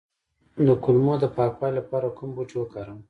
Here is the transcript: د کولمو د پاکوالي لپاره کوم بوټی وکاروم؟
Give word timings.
د 0.65 0.69
کولمو 0.83 1.13
د 1.19 1.25
پاکوالي 1.35 1.73
لپاره 1.79 2.07
کوم 2.17 2.29
بوټی 2.35 2.57
وکاروم؟ 2.59 2.99